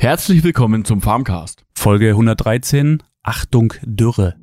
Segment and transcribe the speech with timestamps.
[0.00, 1.66] Herzlich willkommen zum Farmcast.
[1.74, 3.02] Folge 113.
[3.22, 4.34] Achtung Dürre.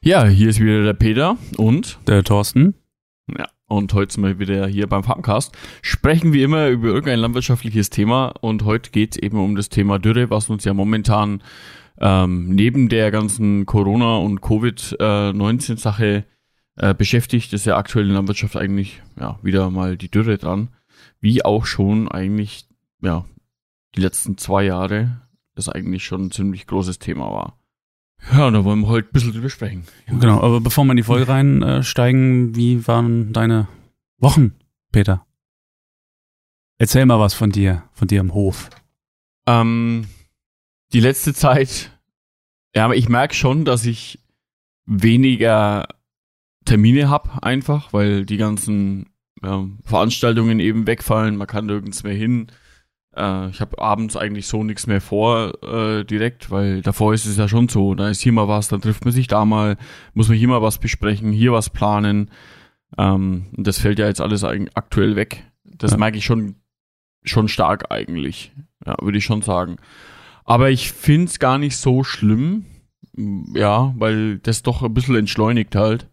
[0.00, 2.76] Ja, hier ist wieder der Peter und Der Thorsten.
[3.36, 5.56] ja, und heute sind wir wieder hier beim Farmcast.
[5.82, 9.98] Sprechen wie immer über irgendein landwirtschaftliches Thema und heute geht es eben um das Thema
[9.98, 11.42] Dürre, was uns ja momentan
[12.00, 16.24] ähm, neben der ganzen Corona- und Covid-19-Sache
[16.76, 17.52] äh, beschäftigt.
[17.52, 20.70] Ist ja aktuell in der Landwirtschaft eigentlich ja wieder mal die Dürre dran,
[21.20, 22.66] wie auch schon eigentlich
[23.02, 23.24] ja
[23.94, 25.22] die letzten zwei Jahre
[25.54, 27.57] das eigentlich schon ein ziemlich großes Thema war.
[28.32, 29.84] Ja, da wollen wir heute ein bisschen drüber sprechen.
[30.06, 33.68] Genau, aber bevor wir in die Folge reinsteigen, wie waren deine
[34.18, 34.54] Wochen,
[34.92, 35.26] Peter?
[36.78, 38.70] Erzähl mal was von dir, von dir im Hof.
[39.46, 40.06] Ähm,
[40.92, 41.90] die letzte Zeit,
[42.74, 44.20] ja, aber ich merke schon, dass ich
[44.86, 45.86] weniger
[46.64, 49.10] Termine habe, einfach, weil die ganzen
[49.42, 52.48] ähm, Veranstaltungen eben wegfallen, man kann nirgends mehr hin.
[53.16, 57.36] Äh, ich habe abends eigentlich so nichts mehr vor äh, direkt, weil davor ist es
[57.36, 59.76] ja schon so, da ist hier mal was, dann trifft man sich da mal,
[60.14, 62.30] muss man hier mal was besprechen, hier was planen.
[62.96, 65.44] Ähm, und das fällt ja jetzt alles aktuell weg.
[65.64, 65.96] Das Ja.
[65.98, 66.56] merke ich schon,
[67.22, 68.52] schon stark eigentlich,
[68.86, 69.76] ja, würde ich schon sagen.
[70.44, 72.64] Aber ich find's gar nicht so schlimm,
[73.54, 76.08] ja, weil das doch ein bisschen entschleunigt halt.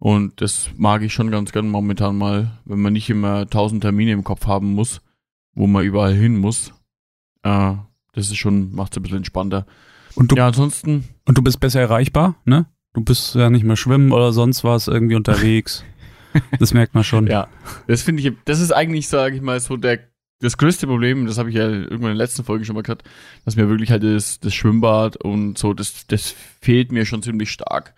[0.00, 4.12] Und das mag ich schon ganz gern momentan mal, wenn man nicht immer tausend Termine
[4.12, 5.00] im Kopf haben muss,
[5.58, 6.72] wo man überall hin muss.
[7.42, 7.74] Äh,
[8.12, 9.66] das ist schon, macht's ein bisschen entspannter.
[10.14, 12.66] Und du, Ja, ansonsten, und du bist besser erreichbar, ne?
[12.94, 15.84] Du bist ja nicht mehr schwimmen oder sonst was irgendwie unterwegs.
[16.60, 17.26] Das merkt man schon.
[17.26, 17.48] ja,
[17.86, 19.98] das finde ich, das ist eigentlich, sage ich mal, so der,
[20.40, 23.02] das größte Problem, das habe ich ja irgendwann in der letzten Folge schon mal gesagt,
[23.46, 27.50] dass mir wirklich halt das, das Schwimmbad und so, das, das fehlt mir schon ziemlich
[27.50, 27.94] stark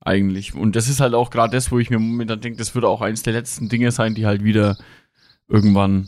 [0.00, 0.54] eigentlich.
[0.54, 3.02] Und das ist halt auch gerade das, wo ich mir momentan denke, das wird auch
[3.02, 4.78] eines der letzten Dinge sein, die halt wieder
[5.48, 6.06] irgendwann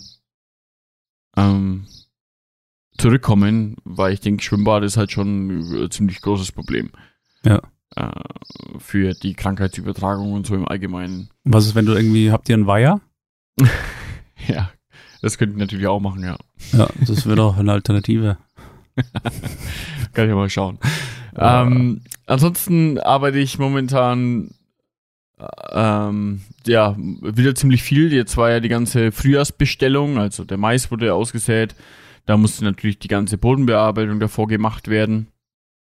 [1.37, 1.87] ähm,
[2.99, 5.49] zurückkommen, weil ich denke, Schwimmbad ist halt schon
[5.85, 6.91] ein ziemlich großes Problem.
[7.45, 7.61] Ja.
[7.97, 8.11] Äh,
[8.79, 11.31] für die Krankheitsübertragung und so im Allgemeinen.
[11.45, 13.01] Was ist, wenn du irgendwie, habt ihr einen Weiher?
[14.47, 14.71] Ja,
[15.23, 16.37] das könnte ich natürlich auch machen, ja.
[16.73, 18.37] Ja, das wäre doch eine Alternative.
[20.13, 20.79] Kann ich mal schauen.
[21.37, 24.64] Ähm, ansonsten arbeite ich momentan äh,
[25.73, 28.13] ähm, ja wieder ziemlich viel.
[28.13, 31.75] Jetzt war ja die ganze Frühjahrsbestellung, also der Mais wurde ausgesät.
[32.27, 35.29] Da musste natürlich die ganze Bodenbearbeitung davor gemacht werden.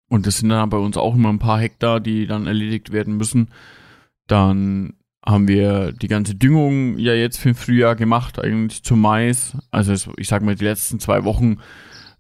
[0.08, 3.16] Und das sind dann bei uns auch immer ein paar Hektar, die dann erledigt werden
[3.16, 3.48] müssen.
[4.26, 4.94] Dann
[5.24, 9.56] haben wir die ganze Düngung ja jetzt für den Frühjahr gemacht, eigentlich zum Mais.
[9.70, 11.58] Also ich sag mal, die letzten zwei Wochen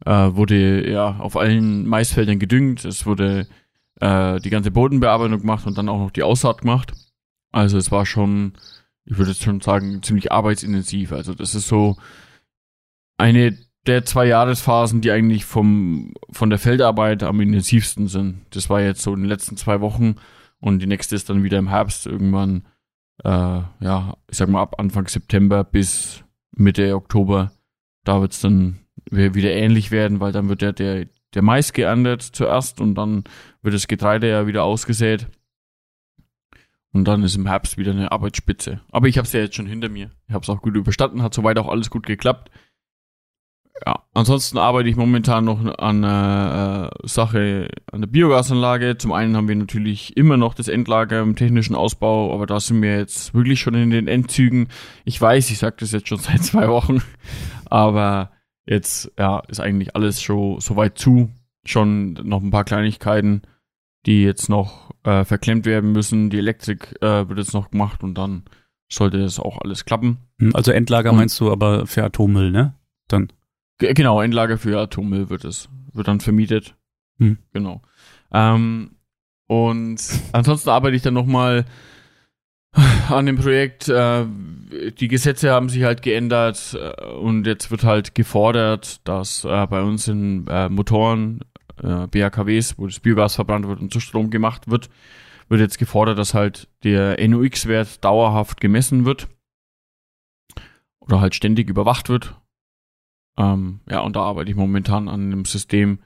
[0.04, 2.84] äh, wurde ja auf allen Maisfeldern gedüngt.
[2.84, 3.46] Es wurde
[4.00, 6.92] äh, die ganze Bodenbearbeitung gemacht und dann auch noch die Aussaat gemacht.
[7.52, 8.52] Also es war schon,
[9.04, 11.12] ich würde schon sagen, ziemlich arbeitsintensiv.
[11.12, 11.96] Also das ist so
[13.16, 18.42] eine der zwei Jahresphasen, die eigentlich vom, von der Feldarbeit am intensivsten sind.
[18.50, 20.16] Das war jetzt so in den letzten zwei Wochen
[20.60, 22.66] und die nächste ist dann wieder im Herbst irgendwann,
[23.24, 26.22] äh, ja, ich sag mal ab Anfang September bis
[26.52, 27.52] Mitte Oktober.
[28.04, 28.80] Da wird's dann
[29.10, 33.24] wi- wieder ähnlich werden, weil dann wird ja der, der Mais geerntet zuerst und dann
[33.62, 35.28] wird das Getreide ja wieder ausgesät.
[36.92, 38.80] Und dann ist im Herbst wieder eine Arbeitsspitze.
[38.90, 40.10] Aber ich habe es ja jetzt schon hinter mir.
[40.26, 42.50] Ich habe es auch gut überstanden, hat soweit auch alles gut geklappt.
[43.86, 48.98] Ja, ansonsten arbeite ich momentan noch an einer äh, Sache, an der Biogasanlage.
[48.98, 52.82] Zum einen haben wir natürlich immer noch das Endlager im technischen Ausbau, aber da sind
[52.82, 54.68] wir jetzt wirklich schon in den Endzügen.
[55.04, 57.02] Ich weiß, ich sage das jetzt schon seit zwei Wochen,
[57.66, 58.32] aber
[58.66, 61.30] jetzt ja, ist eigentlich alles schon soweit zu.
[61.64, 63.42] Schon noch ein paar Kleinigkeiten,
[64.06, 66.30] die jetzt noch äh, verklemmt werden müssen.
[66.30, 68.44] Die Elektrik äh, wird jetzt noch gemacht und dann
[68.90, 70.18] sollte das auch alles klappen.
[70.38, 72.74] Hm, Also Endlager Und- meinst du aber für Atommüll, ne?
[73.08, 73.28] Dann.
[73.78, 76.74] Ge- Genau, Endlager für Atommüll wird es, wird dann vermietet.
[77.18, 77.38] Hm.
[77.52, 77.82] Genau.
[78.32, 78.92] Ähm,
[79.46, 80.00] und
[80.32, 81.64] ansonsten arbeite ich dann nochmal
[83.08, 83.88] an dem Projekt.
[83.88, 84.24] Äh,
[84.98, 89.82] die Gesetze haben sich halt geändert äh, und jetzt wird halt gefordert, dass äh, bei
[89.82, 91.40] uns in äh, Motoren,
[91.82, 94.88] äh, BHKWs, wo das Biogas verbrannt wird und zu Strom gemacht wird,
[95.48, 99.28] wird jetzt gefordert, dass halt der NOx-Wert dauerhaft gemessen wird
[101.00, 102.34] oder halt ständig überwacht wird.
[103.38, 106.00] Ähm, ja, und da arbeite ich momentan an einem System,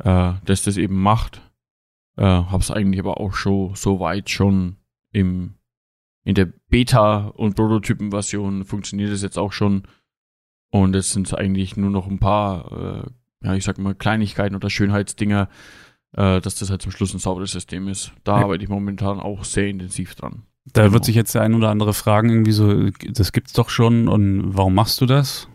[0.00, 1.40] äh, das das eben macht.
[2.16, 4.76] Äh, hab's eigentlich aber auch schon so weit schon
[5.12, 5.54] im
[6.28, 9.84] in der Beta- und Prototypen-Version funktioniert es jetzt auch schon.
[10.70, 13.10] Und jetzt sind es eigentlich nur noch ein paar äh,
[13.44, 15.48] ja, ich sag mal, Kleinigkeiten oder Schönheitsdinger,
[16.16, 18.12] äh, dass das halt zum Schluss ein sauberes System ist.
[18.24, 18.44] Da Ja.
[18.44, 20.42] arbeite ich momentan auch sehr intensiv dran.
[20.72, 20.94] Da Genau.
[20.94, 24.56] wird sich jetzt der ein oder andere fragen, irgendwie so, das gibt's doch schon und
[24.56, 25.48] warum machst du das?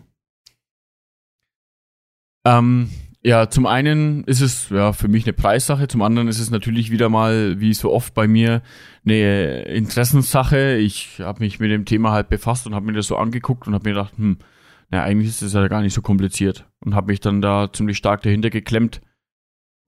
[2.45, 2.89] Ähm,
[3.24, 6.91] ja, zum einen ist es ja für mich eine Preissache, zum anderen ist es natürlich
[6.91, 8.62] wieder mal, wie so oft bei mir,
[9.06, 10.75] eine Interessenssache.
[10.77, 13.74] Ich habe mich mit dem Thema halt befasst und habe mir das so angeguckt und
[13.74, 14.39] habe mir gedacht, hm,
[14.94, 17.98] na eigentlich ist das ja gar nicht so kompliziert und habe mich dann da ziemlich
[17.98, 19.01] stark dahinter geklemmt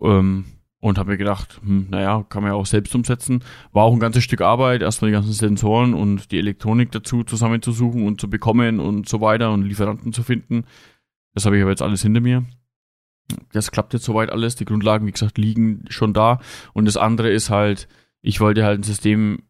[0.02, 0.46] ähm,
[0.80, 3.44] und habe mir gedacht, hm, naja, kann man ja auch selbst umsetzen.
[3.72, 8.08] War auch ein ganzes Stück Arbeit, erstmal die ganzen Sensoren und die Elektronik dazu zusammenzusuchen
[8.08, 10.66] und zu bekommen und so weiter und Lieferanten zu finden.
[11.36, 12.44] Das habe ich aber jetzt alles hinter mir.
[13.52, 14.56] Das klappt jetzt soweit alles.
[14.56, 16.40] Die Grundlagen, wie gesagt, liegen schon da.
[16.74, 17.88] Und das andere ist halt,
[18.24, 19.44] ich wollte halt ein System,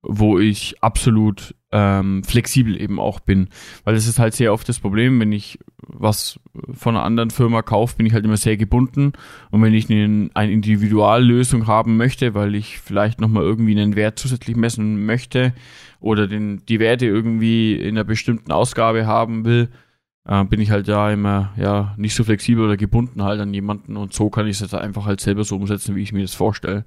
[0.00, 3.48] wo ich absolut ähm, flexibel eben auch bin.
[3.84, 6.40] Weil das ist halt sehr oft das Problem, wenn ich was
[6.72, 9.12] von einer anderen Firma kaufe, bin ich halt immer sehr gebunden.
[9.50, 14.18] Und wenn ich eine, eine Individuallösung haben möchte, weil ich vielleicht nochmal irgendwie einen Wert
[14.18, 15.52] zusätzlich messen möchte
[16.00, 19.68] oder den, die Werte irgendwie in einer bestimmten Ausgabe haben will,
[20.24, 23.96] äh, bin ich halt da immer ja nicht so flexibel oder gebunden halt an jemanden
[23.96, 26.34] und so kann ich es jetzt einfach halt selber so umsetzen, wie ich mir das
[26.34, 26.84] vorstelle.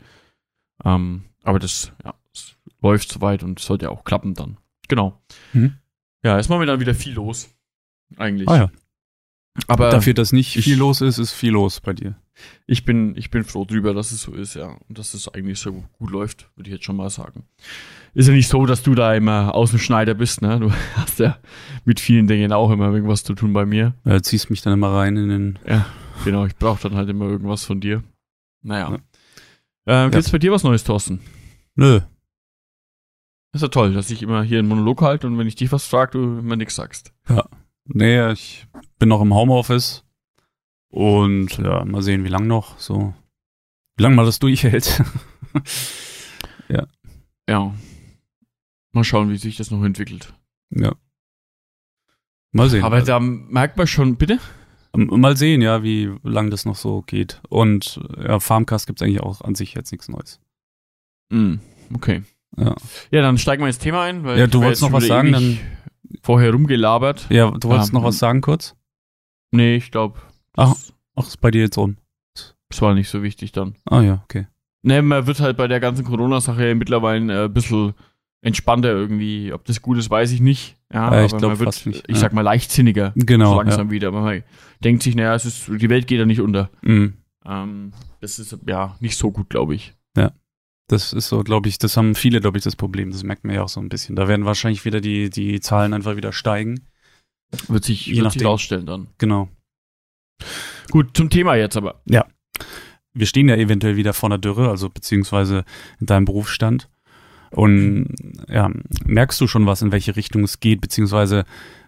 [0.85, 4.57] Ähm, aber das, ja, das läuft soweit und sollte auch klappen dann.
[4.91, 5.19] Genau.
[5.53, 5.73] Mhm.
[6.23, 7.49] Ja, ist momentan wieder viel los.
[8.17, 8.47] Eigentlich.
[8.49, 8.71] Ah ja.
[9.67, 12.15] Aber Dafür, dass nicht ich- viel los ist, ist viel los bei dir.
[12.67, 14.77] ich bin, ich bin froh drüber, dass es so ist, ja.
[14.87, 17.45] Und dass es eigentlich so gut läuft, würde ich jetzt schon mal sagen.
[18.13, 20.59] Ist ja nicht so, dass du da immer Außenschneider bist, ne?
[20.59, 21.37] Du hast ja
[21.85, 23.93] mit vielen Dingen auch immer irgendwas zu tun bei mir.
[24.05, 25.59] Ja, ziehst mich dann immer rein in den.
[26.25, 28.03] Genau, ich brauche dann halt immer irgendwas von dir.
[28.61, 28.97] Naja.
[29.85, 31.19] Äh, gibt's bei dir was Neues, Thorsten?
[31.75, 32.01] Nö.
[33.53, 35.85] Ist ja toll, dass ich immer hier einen Monolog halte und wenn ich dich was
[35.85, 37.13] frage, du immer nichts sagst.
[37.85, 38.67] Nee, ich
[38.99, 40.03] bin noch im Homeoffice.
[40.89, 42.77] Und ja, mal sehen, wie lang noch.
[42.79, 43.13] So.
[43.97, 45.03] Wie lange mal das durchhält.
[47.49, 47.75] Ja.
[48.93, 50.33] Mal schauen, wie sich das noch entwickelt.
[50.69, 50.95] ja.
[52.53, 52.83] Mal sehen.
[52.83, 54.39] Aber da merkt man schon, bitte?
[54.93, 57.41] Mal sehen, ja, wie lang das noch so geht.
[57.49, 60.39] Und ja, Farmcast gibt's eigentlich auch an sich jetzt nichts Neues.
[61.29, 61.55] Mm,
[61.93, 62.23] okay.
[62.57, 62.75] Ja.
[63.11, 64.23] Ja, dann steigen wir ins Thema ein.
[64.23, 65.59] Weil Ja, ich du wolltest noch was wieder sagen, ewig
[66.23, 67.27] Vorher rumgelabert.
[67.29, 68.75] Ja, du wolltest Ja, noch was sagen kurz?
[69.51, 70.19] Nee, ich glaube,
[70.57, 70.75] Ach.
[71.15, 71.97] Ach, ist bei dir jetzt um.
[72.69, 73.75] das war nicht so wichtig dann.
[73.85, 74.47] Ah ja, okay.
[74.83, 77.93] Ne, man wird halt bei der ganzen Corona-Sache mittlerweile äh, ein bisschen
[78.41, 79.53] entspannter irgendwie.
[79.53, 80.75] Ob das gut ist, weiß ich nicht.
[80.91, 82.21] Ja, Ja, ich aber glaub man wird, fast nicht, ich ja.
[82.21, 83.53] sag mal, leichtsinniger Genau.
[83.53, 84.09] so langsam wieder.
[84.09, 84.43] Aber man
[84.83, 86.69] denkt sich, naja, es ist, die Welt geht ja nicht unter.
[86.83, 86.89] Ja.
[86.89, 87.13] Mhm.
[87.45, 89.93] Ähm, das ist ja nicht so gut, glaube ich.
[90.91, 93.11] Das ist so, glaube ich, das haben viele, glaube ich, das Problem.
[93.11, 94.17] Das merkt man ja auch so ein bisschen.
[94.17, 96.81] Da werden wahrscheinlich wieder die, die Zahlen einfach wieder steigen.
[97.69, 98.47] Wird sich, Je wird sich nachdem.
[98.47, 99.07] rausstellen dann.
[99.17, 99.47] Genau.
[100.89, 102.01] Gut, zum Thema jetzt aber.
[103.13, 105.63] Wir stehen ja eventuell wieder vor einer Dürre, also beziehungsweise
[106.01, 106.89] in deinem Berufsstand.
[107.51, 108.13] Und
[108.49, 108.69] ja,
[109.05, 111.45] merkst du schon was, in welche Richtung es geht, beziehungsweise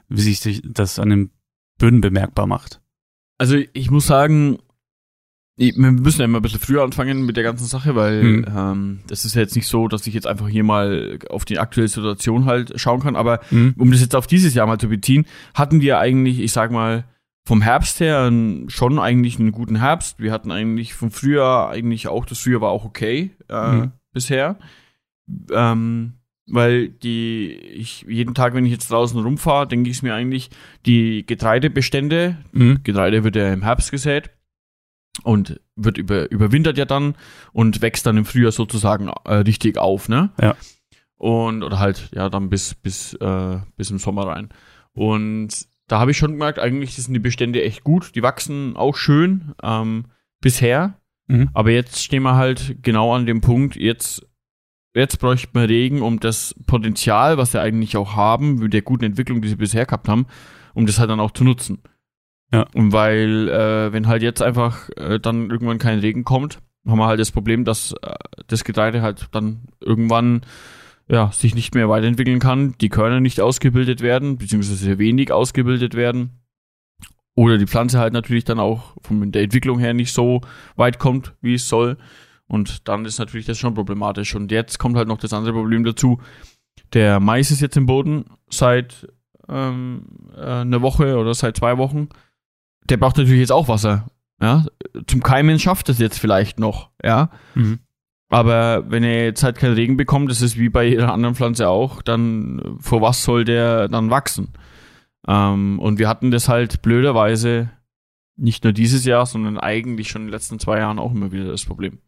[0.07, 1.31] wie sich das an den
[1.77, 2.81] Böden bemerkbar macht?
[3.37, 4.59] Also ich muss sagen,
[5.55, 8.45] wir müssen ja immer ein bisschen früher anfangen mit der ganzen Sache, weil Mhm.
[8.55, 11.59] ähm, das ist ja jetzt nicht so, dass ich jetzt einfach hier mal auf die
[11.59, 13.15] aktuelle Situation halt schauen kann.
[13.15, 13.75] Aber Mhm.
[13.77, 17.05] um das jetzt auf dieses Jahr mal zu beziehen, hatten wir eigentlich, ich sag mal,
[17.45, 18.31] vom Herbst her
[18.67, 20.19] schon eigentlich einen guten Herbst.
[20.19, 23.91] Wir hatten eigentlich vom Frühjahr eigentlich auch, das Frühjahr war auch okay äh, Mhm.
[24.13, 24.57] bisher.
[25.51, 26.13] Ähm,
[26.47, 30.49] weil die, ich jeden Tag, wenn ich jetzt draußen rumfahre, denke ich mir eigentlich,
[30.85, 32.79] die Getreidebestände, Mhm.
[32.83, 34.29] Getreide wird ja im Herbst gesät
[35.21, 37.15] und wird über, überwintert ja dann
[37.51, 40.31] und wächst dann im Frühjahr sozusagen äh, richtig auf, ne?
[40.41, 40.55] Ja.
[41.17, 44.49] Und, oder halt, ja, dann bis, bis, äh, bis im Sommer rein.
[44.93, 48.95] Und da habe ich schon gemerkt, eigentlich sind die Bestände echt gut, die wachsen auch
[48.95, 50.05] schön, ähm,
[50.41, 50.99] bisher.
[51.27, 51.49] Mhm.
[51.53, 54.27] Aber jetzt stehen wir halt genau an dem Punkt, jetzt,
[54.93, 59.05] jetzt bräuchte man Regen, um das Potenzial, was wir eigentlich auch haben, mit der guten
[59.05, 60.25] Entwicklung, die sie bisher gehabt haben,
[60.73, 61.83] um das halt dann auch zu nutzen.
[62.53, 62.67] Ja.
[62.73, 67.19] Weil, äh, wenn halt jetzt einfach äh, dann irgendwann kein Regen kommt, haben wir halt
[67.19, 68.13] das Problem, dass äh,
[68.47, 70.41] das Getreide halt dann irgendwann
[71.07, 75.95] ja, sich nicht mehr weiterentwickeln kann, die Körner nicht ausgebildet werden, beziehungsweise sehr wenig ausgebildet
[75.95, 76.43] werden.
[77.35, 80.41] Oder die Pflanze halt natürlich dann auch von der Entwicklung her nicht so
[80.75, 81.97] weit kommt, wie es soll.
[82.47, 84.35] Und dann ist natürlich das schon problematisch.
[84.35, 86.21] Und jetzt kommt halt noch das andere Problem dazu.
[86.93, 89.07] Der Mais ist jetzt im Boden seit
[89.49, 90.05] ähm,
[90.37, 92.09] äh, einer Woche oder seit zwei Wochen.
[92.89, 94.07] Der braucht natürlich jetzt auch Wasser.
[94.41, 94.65] Ja,
[95.07, 96.89] zum Keimen schafft es jetzt vielleicht noch.
[97.03, 97.79] Ja, Mhm.
[98.29, 101.69] aber wenn er jetzt halt keinen Regen bekommt, das ist wie bei jeder anderen Pflanze
[101.69, 104.49] auch, dann vor was soll der dann wachsen?
[105.27, 107.69] Ähm, und wir hatten das halt blöderweise
[108.35, 111.45] nicht nur dieses Jahr, sondern eigentlich schon in den letzten zwei Jahren auch immer wieder
[111.45, 111.99] das Problem.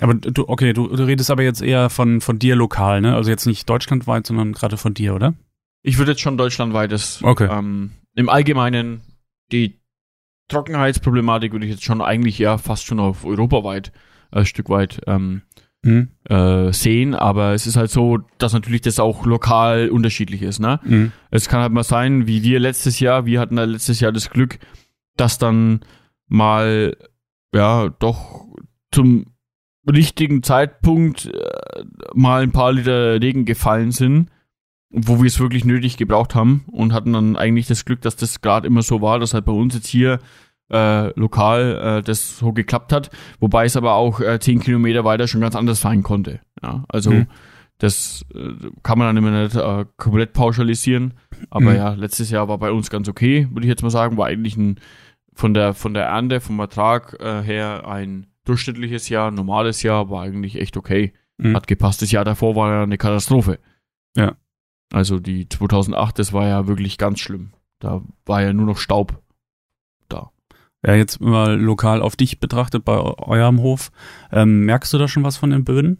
[0.00, 3.14] Aber du, okay, du, du redest aber jetzt eher von, von dir lokal, ne?
[3.14, 5.34] Also jetzt nicht deutschlandweit, sondern gerade von dir, oder?
[5.82, 7.20] Ich würde jetzt schon deutschlandweites.
[7.22, 7.48] Okay.
[7.50, 9.02] Ähm, Im Allgemeinen
[9.52, 9.78] die
[10.52, 13.92] Trockenheitsproblematik würde ich jetzt schon eigentlich ja fast schon auf europaweit
[14.30, 15.42] ein Stück weit ähm,
[15.84, 16.10] Mhm.
[16.28, 20.60] äh, sehen, aber es ist halt so, dass natürlich das auch lokal unterschiedlich ist.
[20.60, 20.78] Ne?
[20.84, 21.10] Mhm.
[21.32, 24.30] Es kann halt mal sein, wie wir letztes Jahr, wir hatten da letztes Jahr das
[24.30, 24.60] Glück,
[25.16, 25.80] dass dann
[26.28, 26.96] mal
[27.52, 28.46] ja doch
[28.92, 29.26] zum
[29.90, 34.30] richtigen Zeitpunkt äh, mal ein paar Liter Regen gefallen sind,
[34.92, 38.40] wo wir es wirklich nötig gebraucht haben und hatten dann eigentlich das Glück, dass das
[38.40, 40.18] gerade immer so war, dass halt bei uns jetzt hier
[40.70, 45.26] äh, lokal äh, das so geklappt hat, wobei es aber auch äh, zehn Kilometer weiter
[45.28, 46.40] schon ganz anders sein konnte.
[46.62, 47.26] Ja, also Mhm.
[47.78, 51.14] das äh, kann man dann immer nicht äh, komplett pauschalisieren,
[51.50, 51.76] aber Mhm.
[51.76, 54.56] ja, letztes Jahr war bei uns ganz okay, würde ich jetzt mal sagen, war eigentlich
[54.56, 54.78] ein
[55.34, 60.22] von der von der Ernte, vom Ertrag äh, her ein durchschnittliches Jahr, normales Jahr, war
[60.22, 61.12] eigentlich echt okay.
[61.38, 61.56] Mhm.
[61.56, 62.02] Hat gepasst.
[62.02, 63.58] Das Jahr davor war ja eine Katastrophe.
[64.16, 64.34] Ja.
[64.92, 67.52] Also die 2008, das war ja wirklich ganz schlimm.
[67.80, 69.20] Da war ja nur noch Staub
[70.08, 70.30] da.
[70.86, 73.90] Ja, jetzt mal lokal auf dich betrachtet bei eu- eurem Hof.
[74.30, 75.98] Ähm, merkst du da schon was von den Böden?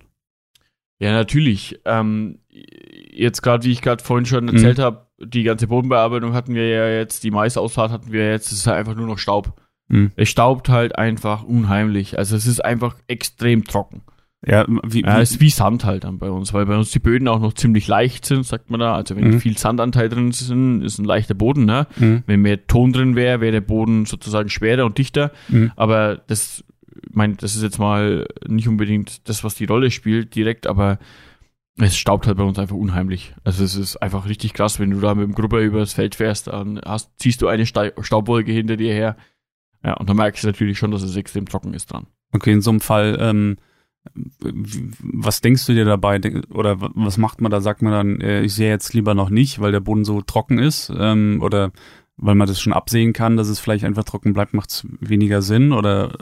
[1.00, 1.80] Ja, natürlich.
[1.84, 4.50] Ähm, jetzt gerade, wie ich gerade vorhin schon Mhm.
[4.54, 8.58] erzählt habe, die ganze Bodenbearbeitung hatten wir ja jetzt, die Maisaussaat hatten wir jetzt, es
[8.58, 9.52] ist halt einfach nur noch Staub.
[9.88, 10.12] Mhm.
[10.16, 12.18] Es staubt halt einfach unheimlich.
[12.18, 14.02] Also es ist einfach extrem trocken.
[14.44, 16.90] Ja, wie, Ja, wie, es ist wie Sand halt dann bei uns, weil bei uns
[16.90, 18.94] die Böden auch noch ziemlich leicht sind, sagt man da.
[18.94, 19.40] Also wenn Mhm.
[19.40, 21.86] viel Sandanteil drin ist, ist ein leichter Boden, ne?
[21.96, 22.24] Mhm.
[22.26, 25.30] Wenn mehr Ton drin wäre, wäre der Boden sozusagen schwerer und dichter.
[25.48, 25.70] Mhm.
[25.76, 26.64] Aber das,
[27.08, 30.98] ich meine, das ist jetzt mal nicht unbedingt das, was die Rolle spielt direkt, aber
[31.78, 33.34] es staubt halt bei uns einfach unheimlich.
[33.44, 36.48] Also es ist einfach richtig krass, wenn du da mit dem Grubber übers Feld fährst,
[36.48, 39.16] dann hast, ziehst du eine Staubwolke hinter dir her.
[39.84, 42.06] Ja, und dann merkst du natürlich schon, dass es extrem trocken ist dran.
[42.32, 43.56] Okay, in so einem Fall, ähm,
[44.44, 46.20] was denkst du dir dabei?
[46.50, 47.60] Oder was macht man da?
[47.60, 50.58] Sagt man dann, äh, ich sehe jetzt lieber noch nicht, weil der Boden so trocken
[50.58, 50.92] ist?
[50.96, 51.72] Ähm, oder
[52.16, 55.40] weil man das schon absehen kann, dass es vielleicht einfach trocken bleibt, macht es weniger
[55.42, 55.72] Sinn?
[55.72, 56.16] Oder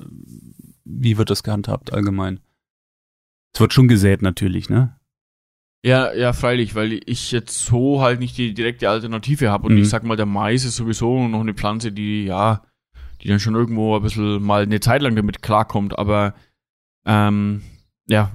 [0.84, 2.40] wie wird das gehandhabt allgemein?
[3.54, 4.96] Es wird schon gesät natürlich, ne?
[5.84, 9.66] Ja, ja, freilich, weil ich jetzt so halt nicht die direkte Alternative habe.
[9.66, 9.80] Und Mhm.
[9.82, 12.62] ich sag mal, der Mais ist sowieso noch eine Pflanze, die, ja,
[13.22, 15.98] die dann schon irgendwo ein bisschen mal eine Zeit lang damit klarkommt.
[15.98, 16.34] Aber
[17.04, 17.62] ähm,
[18.06, 18.32] ja,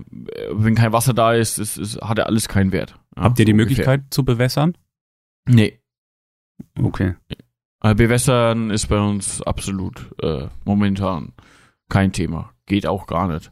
[0.51, 2.97] wenn kein Wasser da ist, ist, ist, hat er alles keinen Wert.
[3.15, 3.69] Ja, Habt ihr die ungefähr.
[3.69, 4.77] Möglichkeit zu bewässern?
[5.47, 5.79] Nee.
[6.79, 7.15] Okay.
[7.81, 11.33] Äh, Bewässern ist bei uns absolut äh, momentan
[11.89, 12.53] kein Thema.
[12.65, 13.51] Geht auch gar nicht.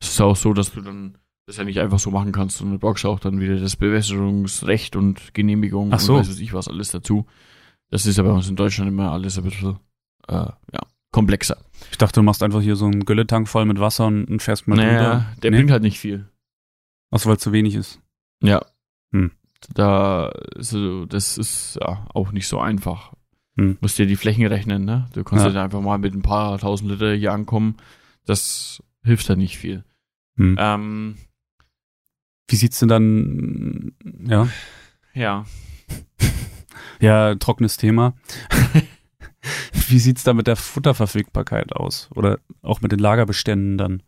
[0.00, 2.78] Es ist auch so, dass du dann das ja nicht einfach so machen kannst, sondern
[2.78, 6.14] du brauchst auch dann wieder das Bewässerungsrecht und Genehmigung Ach so.
[6.14, 7.26] und weiß was ich was alles dazu.
[7.90, 9.78] Das ist ja bei uns in Deutschland immer alles ein bisschen
[10.26, 10.80] äh, ja,
[11.10, 11.56] komplexer.
[11.90, 14.68] Ich dachte, du machst einfach hier so einen Gülletank voll mit Wasser und, und fährst
[14.68, 14.86] mal drüber.
[14.92, 15.56] naja, der Nee?
[15.58, 16.28] bringt halt nicht viel.
[17.10, 18.00] Achso, weil es zu wenig ist.
[18.42, 18.64] Ja.
[19.12, 19.30] Hm.
[19.74, 23.12] Da, also, das ist ja auch nicht so einfach.
[23.56, 23.78] Hm.
[23.80, 25.08] Musst dir die Flächen rechnen, ne?
[25.14, 25.50] Du kannst Ja.
[25.52, 25.64] ja.
[25.64, 27.76] einfach mal mit ein paar tausend Liter hier ankommen.
[28.24, 29.84] Das hilft ja nicht viel.
[30.36, 30.56] Hm.
[30.58, 31.16] Ähm,
[32.48, 33.92] Wie sieht's denn dann,
[34.26, 34.48] ja,
[35.14, 35.44] ja.
[37.00, 38.14] ja, trockenes Thema.
[39.88, 42.08] Wie sieht's da mit der Futterverfügbarkeit aus?
[42.14, 44.02] Oder auch mit den Lagerbeständen dann?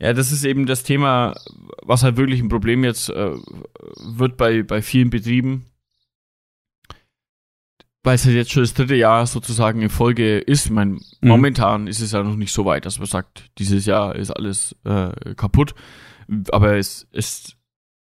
[0.00, 1.34] Ja, das ist eben das Thema,
[1.82, 3.32] was halt wirklich ein Problem jetzt äh,
[4.04, 5.64] wird bei, bei vielen Betrieben.
[8.04, 10.66] Weil es halt jetzt schon das dritte Jahr sozusagen in Folge ist.
[10.66, 11.00] Ich meine, Mhm.
[11.28, 14.76] momentan ist es ja noch nicht so weit, dass man sagt, dieses Jahr ist alles
[14.84, 15.74] äh, kaputt.
[16.52, 17.56] Aber es, es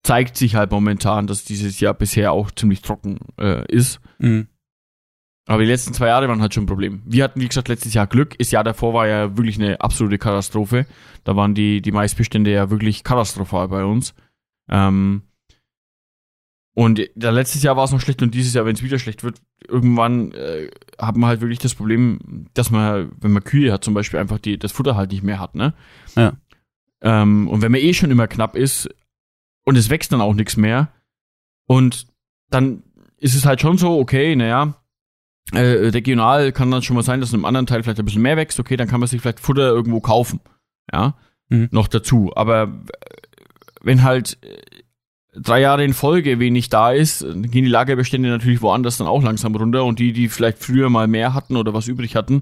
[0.03, 3.99] zeigt sich halt momentan, dass dieses Jahr bisher auch ziemlich trocken äh, ist.
[4.19, 4.47] Mhm.
[5.47, 7.03] Aber die letzten zwei Jahre waren halt schon ein Problem.
[7.05, 8.37] Wir hatten, wie gesagt, letztes Jahr Glück.
[8.39, 10.87] Das Jahr davor war ja wirklich eine absolute Katastrophe.
[11.23, 14.15] Da waren die, die Maisbestände ja wirklich katastrophal bei uns.
[14.69, 15.21] Ähm,
[16.75, 19.23] und da letztes Jahr war es noch schlecht und dieses Jahr, wenn es wieder schlecht
[19.23, 23.83] wird, irgendwann äh, hat man halt wirklich das Problem, dass man, wenn man Kühe hat,
[23.83, 25.73] zum Beispiel einfach die, das Futter halt nicht mehr hat, ne?
[26.15, 26.33] Ja.
[27.01, 28.89] Ähm, und wenn man eh schon immer knapp ist
[29.63, 30.91] und es wächst dann auch nichts mehr
[31.65, 32.07] und
[32.49, 32.83] dann
[33.17, 34.75] ist es halt schon so, okay, naja,
[35.53, 38.21] äh, regional kann dann schon mal sein, dass in einem anderen Teil vielleicht ein bisschen
[38.21, 40.39] mehr wächst, okay, dann kann man sich vielleicht Futter irgendwo kaufen,
[40.91, 41.15] ja,
[41.49, 41.67] Mhm.
[41.71, 42.31] noch dazu.
[42.35, 42.67] Aber äh,
[43.83, 44.57] wenn halt äh,
[45.39, 49.21] drei Jahre in Folge wenig da ist, dann gehen die Lagerbestände natürlich woanders dann auch
[49.21, 52.41] langsam runter und die, die vielleicht früher mal mehr hatten oder was übrig hatten,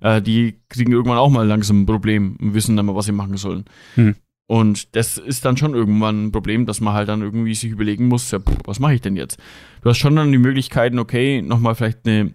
[0.00, 3.12] äh, die kriegen irgendwann auch mal langsam ein Problem und wissen dann mal, was sie
[3.12, 3.64] machen sollen.
[3.96, 4.14] Mhm.
[4.46, 8.06] Und das ist dann schon irgendwann ein Problem, dass man halt dann irgendwie sich überlegen
[8.08, 9.38] muss, ja, pff, was mache ich denn jetzt?
[9.82, 12.32] Du hast schon dann die Möglichkeiten, okay, nochmal vielleicht eine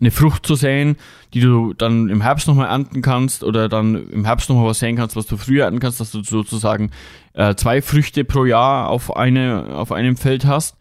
[0.00, 0.96] eine Frucht zu säen,
[1.34, 4.96] die du dann im Herbst nochmal ernten kannst oder dann im Herbst nochmal was säen
[4.96, 6.90] kannst, was du früher ernten kannst, dass du sozusagen
[7.32, 10.76] äh, zwei Früchte pro Jahr auf, eine, auf einem Feld hast.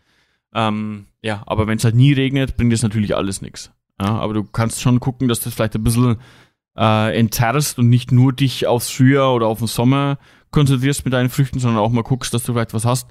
[0.54, 3.72] Ähm, ja, aber wenn es halt nie regnet, bringt das natürlich alles nichts.
[4.00, 6.18] Ja, aber du kannst schon gucken, dass das vielleicht ein bisschen
[6.78, 10.20] äh, entzerrst und nicht nur dich aufs Frühjahr oder auf den Sommer
[10.52, 13.10] konzentrierst mit deinen Früchten, sondern auch mal guckst, dass du vielleicht was hast,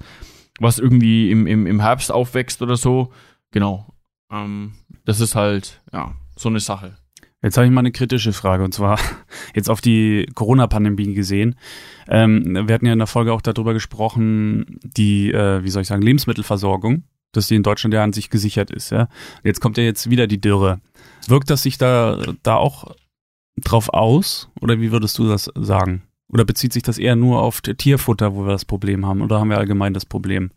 [0.59, 3.11] was irgendwie im, im, im Herbst aufwächst oder so.
[3.51, 3.93] Genau.
[4.31, 4.73] Ähm,
[5.07, 6.97] das ist halt, ja, so eine Sache.
[7.41, 8.99] Jetzt habe ich mal eine kritische Frage und zwar
[9.55, 11.55] jetzt auf die Corona-Pandemie gesehen.
[12.09, 15.87] Ähm, wir hatten ja in der Folge auch darüber gesprochen, die, äh, wie soll ich
[15.87, 18.89] sagen, Lebensmittelversorgung, dass die in Deutschland ja an sich gesichert ist.
[18.89, 19.07] Ja?
[19.45, 20.81] Jetzt kommt ja jetzt wieder die Dürre.
[21.27, 22.93] Wirkt das sich da, da auch
[23.63, 26.03] drauf aus oder wie würdest du das sagen?
[26.27, 29.21] Oder bezieht sich das eher nur auf Tierfutter, wo wir das Problem haben?
[29.21, 30.51] Oder haben wir allgemein das Problem?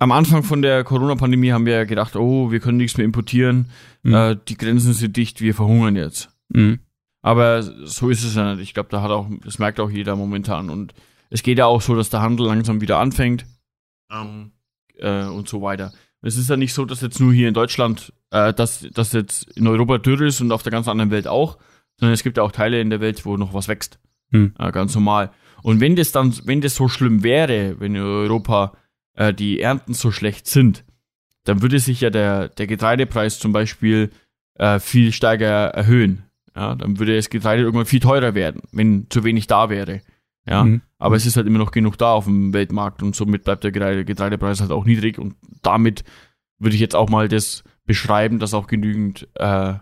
[0.00, 3.70] Am Anfang von der Corona-Pandemie haben wir ja gedacht, oh, wir können nichts mehr importieren,
[4.02, 4.14] mhm.
[4.14, 6.30] äh, die Grenzen sind dicht, wir verhungern jetzt.
[6.48, 6.80] Mhm.
[7.22, 8.62] Aber so ist es ja nicht.
[8.62, 10.70] Ich glaube, da hat auch, das merkt auch jeder momentan.
[10.70, 10.94] Und
[11.28, 13.44] es geht ja auch so, dass der Handel langsam wieder anfängt
[14.10, 14.52] ähm,
[14.96, 15.92] äh, und so weiter.
[16.22, 19.50] Es ist ja nicht so, dass jetzt nur hier in Deutschland, äh, dass, dass jetzt
[19.54, 21.58] in Europa dürr ist und auf der ganzen anderen Welt auch,
[21.98, 23.98] sondern es gibt ja auch Teile in der Welt, wo noch was wächst.
[24.30, 24.54] Mhm.
[24.58, 25.30] Äh, ganz normal.
[25.62, 28.72] Und wenn das dann, wenn das so schlimm wäre, wenn in Europa
[29.14, 30.84] äh, die Ernten so schlecht sind,
[31.44, 34.10] dann würde sich ja der, der Getreidepreis zum Beispiel
[34.54, 36.24] äh, viel stärker erhöhen.
[36.54, 40.02] Ja, dann würde das Getreide irgendwann viel teurer werden, wenn zu wenig da wäre.
[40.46, 40.82] Ja, mhm.
[40.98, 43.72] aber es ist halt immer noch genug da auf dem Weltmarkt und somit bleibt der
[43.72, 46.02] Getreide, Getreidepreis halt auch niedrig und damit
[46.58, 49.74] würde ich jetzt auch mal das beschreiben, dass auch genügend äh,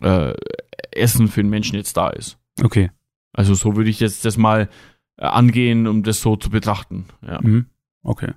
[0.00, 0.34] äh,
[0.92, 2.38] Essen für den Menschen jetzt da ist.
[2.62, 2.90] Okay.
[3.32, 4.68] Also so würde ich jetzt das mal
[5.16, 7.06] äh, angehen, um das so zu betrachten.
[7.22, 7.40] Ja.
[7.40, 7.66] Mhm.
[8.02, 8.32] Okay.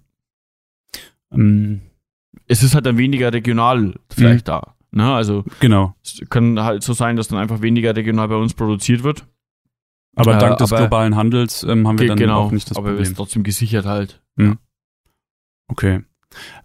[1.32, 1.82] Ähm,
[2.48, 4.52] es ist halt dann weniger regional vielleicht mhm.
[4.52, 4.76] da.
[4.92, 5.14] Ne?
[5.14, 5.96] Also genau.
[6.04, 9.26] es kann halt so sein, dass dann einfach weniger regional bei uns produziert wird.
[10.16, 12.90] Aber äh, dank des globalen Handels ähm, haben wir dann genau, auch nicht das aber
[12.90, 12.98] Problem.
[12.98, 14.22] Aber es ist trotzdem gesichert halt.
[14.36, 14.60] Mhm.
[15.68, 16.04] Okay.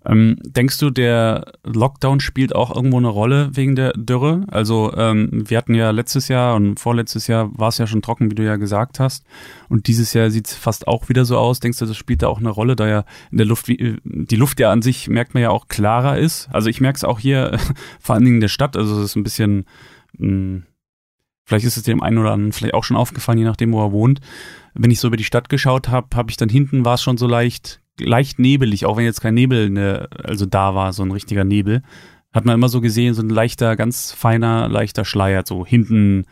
[0.05, 4.45] Ähm, denkst du, der Lockdown spielt auch irgendwo eine Rolle wegen der Dürre?
[4.49, 8.31] Also ähm, wir hatten ja letztes Jahr und vorletztes Jahr war es ja schon trocken,
[8.31, 9.25] wie du ja gesagt hast.
[9.69, 11.61] Und dieses Jahr sieht es fast auch wieder so aus.
[11.61, 14.37] Denkst du, das spielt da auch eine Rolle, da ja in der Luft, wie, die
[14.37, 16.49] Luft ja an sich, merkt man ja auch klarer ist.
[16.53, 17.59] Also ich merke es auch hier,
[18.01, 18.77] vor allen Dingen in der Stadt.
[18.77, 19.65] Also es ist ein bisschen...
[20.19, 20.63] Mh, hm,
[21.49, 23.91] Vielleicht ist es dem einen oder anderen vielleicht auch schon aufgefallen, je nachdem, wo er
[23.91, 24.21] wohnt.
[24.75, 27.17] Wenn ich so über die Stadt geschaut habe, habe ich dann hinten war es schon
[27.17, 31.11] so leicht leicht nebelig, auch wenn jetzt kein Nebel ne, also da war, so ein
[31.11, 31.83] richtiger Nebel,
[32.33, 36.27] hat man immer so gesehen, so ein leichter, ganz feiner, leichter Schleier, so hinten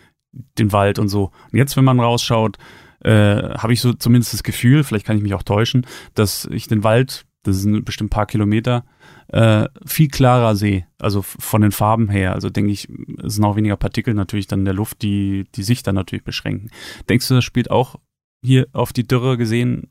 [0.59, 1.31] den Wald und so.
[1.51, 2.59] Und jetzt, wenn man rausschaut,
[3.01, 3.11] äh,
[3.55, 6.85] habe ich so zumindest das Gefühl, vielleicht kann ich mich auch täuschen, dass ich den
[6.85, 8.85] Wald, das sind bestimmt ein paar Kilometer,
[9.29, 12.33] äh, viel klarer sehe, also von den Farben her.
[12.33, 12.89] Also denke ich,
[13.23, 16.25] es sind auch weniger Partikel natürlich dann in der Luft, die die Sicht dann natürlich
[16.25, 16.71] beschränken.
[17.09, 17.97] Denkst du, das spielt auch
[18.45, 19.91] hier auf die Dürre gesehen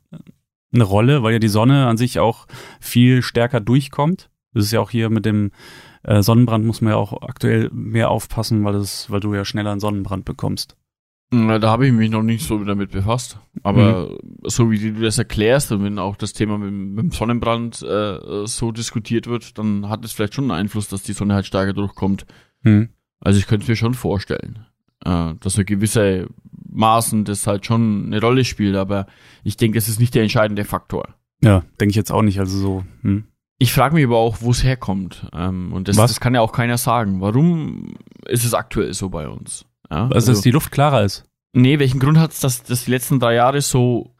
[0.72, 2.46] eine Rolle, weil ja die Sonne an sich auch
[2.80, 4.30] viel stärker durchkommt.
[4.52, 5.50] Das ist ja auch hier mit dem
[6.02, 9.72] äh, Sonnenbrand muss man ja auch aktuell mehr aufpassen, weil das, weil du ja schneller
[9.72, 10.76] einen Sonnenbrand bekommst.
[11.30, 13.40] Na, da habe ich mich noch nicht so damit befasst.
[13.64, 14.18] Aber mhm.
[14.44, 18.46] so wie du das erklärst und wenn auch das Thema mit, mit dem Sonnenbrand äh,
[18.46, 21.72] so diskutiert wird, dann hat es vielleicht schon einen Einfluss, dass die Sonne halt stärker
[21.72, 22.26] durchkommt.
[22.62, 22.90] Mhm.
[23.18, 24.66] Also ich könnte es mir schon vorstellen,
[25.04, 26.28] äh, dass eine gewisse
[26.76, 29.06] Maßen das halt schon eine Rolle spielt, aber
[29.44, 31.14] ich denke, es ist nicht der entscheidende Faktor.
[31.42, 32.38] Ja, denke ich jetzt auch nicht.
[32.38, 32.84] Also so.
[33.02, 33.24] Hm.
[33.58, 35.26] Ich frage mich aber auch, wo es herkommt.
[35.32, 37.20] Ähm, und das, das, kann ja auch keiner sagen.
[37.20, 37.94] Warum
[38.26, 39.64] ist es aktuell so bei uns?
[39.90, 41.24] Ja, also, dass die Luft klarer ist.
[41.52, 44.14] Nee, welchen Grund hat es, dass, dass die letzten drei Jahre so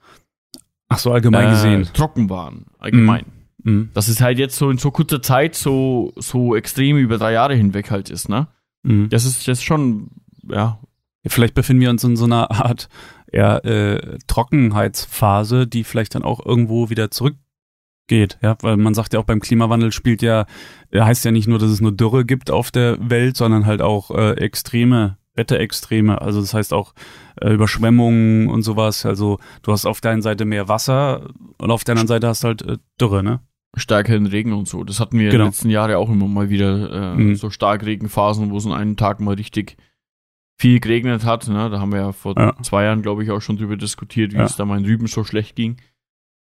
[0.89, 1.89] Ach so, allgemein äh, gesehen.
[1.93, 3.27] trocken waren, allgemein.
[3.63, 3.71] Mm.
[3.71, 3.91] Mm.
[3.93, 7.55] Dass es halt jetzt so in so kurzer Zeit so, so extrem über drei Jahre
[7.55, 8.49] hinweg halt ist, ne?
[8.85, 9.09] Mm.
[9.09, 10.11] Das ist jetzt schon,
[10.49, 10.79] ja,
[11.27, 12.89] vielleicht befinden wir uns in so einer Art
[13.31, 19.21] eher äh, Trockenheitsphase, die vielleicht dann auch irgendwo wieder zurückgeht, ja, weil man sagt ja
[19.21, 20.47] auch beim Klimawandel spielt ja,
[20.95, 24.11] heißt ja nicht nur, dass es nur Dürre gibt auf der Welt, sondern halt auch
[24.11, 26.95] äh, extreme Wetterextreme, also das heißt auch
[27.41, 29.05] äh, Überschwemmungen und sowas.
[29.05, 32.43] Also du hast auf der einen Seite mehr Wasser und auf der anderen Seite hast
[32.43, 33.41] du halt äh, Dürre, ne?
[33.77, 34.85] stärkeren Regen und so.
[34.85, 35.35] Das hatten wir genau.
[35.35, 37.37] in den letzten Jahren auch immer mal wieder äh, mhm.
[37.37, 39.77] so stark Regenphasen, wo es an einem Tag mal richtig
[40.59, 41.49] viel geregnet hat.
[41.49, 41.71] Ne?
[41.71, 42.55] Da haben wir ja vor ja.
[42.63, 44.45] zwei Jahren, glaube ich, auch schon drüber diskutiert, wie ja.
[44.45, 45.77] es da meinen Rüben so schlecht ging.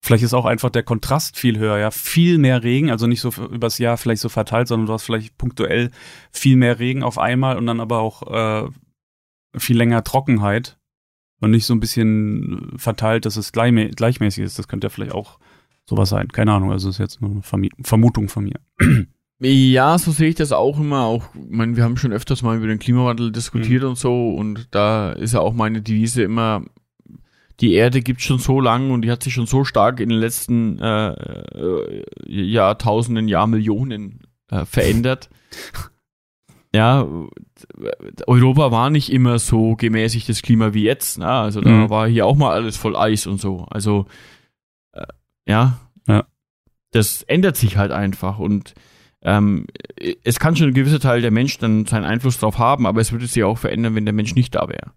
[0.04, 1.90] Vielleicht ist auch einfach der Kontrast viel höher, ja.
[1.90, 5.38] Viel mehr Regen, also nicht so übers Jahr vielleicht so verteilt, sondern du hast vielleicht
[5.38, 5.90] punktuell
[6.30, 8.68] viel mehr Regen auf einmal und dann aber auch äh,
[9.56, 10.78] viel länger Trockenheit
[11.40, 14.58] und nicht so ein bisschen verteilt, dass es gleichmäßig ist.
[14.58, 15.38] Das könnte ja vielleicht auch
[15.88, 16.28] sowas sein.
[16.28, 18.60] Keine Ahnung, also ist jetzt nur eine Vermutung von mir.
[19.46, 21.02] Ja, so sehe ich das auch immer.
[21.04, 23.90] Auch, ich meine, wir haben schon öfters mal über den Klimawandel diskutiert Mhm.
[23.90, 24.30] und so.
[24.30, 26.62] Und da ist ja auch meine Devise immer,
[27.60, 30.18] die Erde gibt schon so lang und die hat sich schon so stark in den
[30.18, 35.28] letzten äh, äh, Jahrtausenden, Jahrmillionen äh, verändert.
[36.74, 37.06] ja,
[38.26, 41.18] Europa war nicht immer so gemäßigtes Klima wie jetzt.
[41.18, 41.28] Ne?
[41.28, 41.90] Also da Mhm.
[41.90, 43.66] war hier auch mal alles voll Eis und so.
[43.70, 44.06] Also
[44.92, 45.04] äh,
[45.46, 45.78] ja,
[46.08, 46.24] Ja.
[46.92, 48.74] das ändert sich halt einfach und
[49.24, 49.66] ähm,
[50.22, 53.10] es kann schon ein gewisser Teil der Mensch dann seinen Einfluss drauf haben, aber es
[53.12, 54.92] würde sich auch verändern, wenn der Mensch nicht da wäre.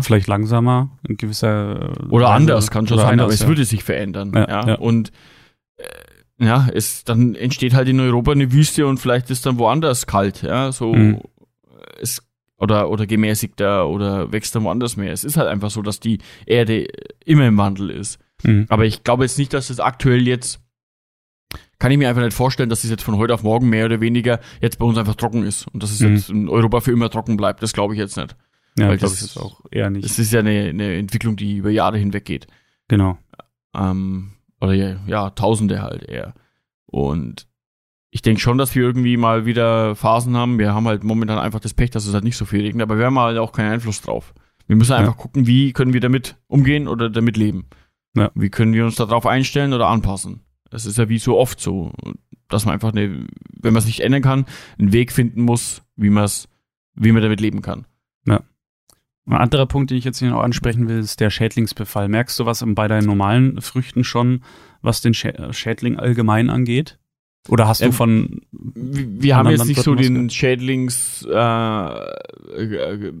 [0.00, 2.34] Vielleicht langsamer, in gewisser äh, Oder Weise.
[2.34, 3.48] anders, kann schon sein, aber anders, es ja.
[3.48, 4.32] würde sich verändern.
[4.34, 4.74] Ja, Ja, ja.
[4.76, 5.12] Und
[5.76, 10.06] äh, ja, es dann entsteht halt in Europa eine Wüste und vielleicht ist dann woanders
[10.06, 11.20] kalt, ja, so Mhm.
[12.00, 12.22] es
[12.56, 15.12] oder oder gemäßigter oder wächst dann woanders mehr.
[15.12, 16.86] Es ist halt einfach so, dass die Erde
[17.26, 18.18] immer im Wandel ist.
[18.42, 18.64] Mhm.
[18.70, 20.60] Aber ich glaube jetzt nicht, dass es aktuell jetzt
[21.78, 24.00] kann ich mir einfach nicht vorstellen, dass es jetzt von heute auf morgen mehr oder
[24.00, 26.14] weniger jetzt bei uns einfach trocken ist und dass es Mhm.
[26.14, 27.62] jetzt in Europa für immer trocken bleibt.
[27.62, 28.36] Das glaube ich jetzt nicht.
[28.78, 30.04] Ja, weil das- jetzt auch eher nicht.
[30.04, 32.46] Es ist ja eine, eine Entwicklung, die über Jahre hinweg geht.
[32.88, 33.18] genau.
[33.76, 36.34] Ähm, oder ja, ja, Tausende halt eher.
[36.86, 37.48] Und
[38.10, 40.58] ich denke schon, dass wir irgendwie mal wieder Phasen haben.
[40.60, 42.96] Wir haben halt momentan einfach das Pech, dass es halt nicht so viel regnet, aber
[42.98, 44.32] wir haben halt auch keinen Einfluss drauf.
[44.68, 47.66] Wir müssen einfach gucken, wie können wir damit umgehen oder damit leben.
[48.16, 48.30] Ja.
[48.36, 50.43] Wie können wir uns darauf einstellen oder anpassen.
[50.74, 51.92] Das ist ja wie so oft so,
[52.48, 53.26] dass man einfach eine,
[53.60, 54.44] wenn man es nicht ändern kann,
[54.78, 56.48] einen Weg finden muss, wie man es,
[56.94, 57.86] wie man damit leben kann.
[59.26, 62.08] Ein anderer Punkt, den ich jetzt hier noch ansprechen will, ist der Schädlingsbefall.
[62.08, 64.42] Merkst du was bei deinen normalen Früchten schon,
[64.82, 66.98] was den Schä Schädling allgemein angeht?
[67.48, 73.12] Oder hast du Ähm, von Wir haben jetzt nicht so den Schädlings, äh, äh,